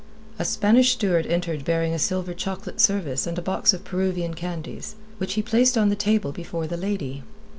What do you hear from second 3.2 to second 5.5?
and a box of Peruvian candies, which he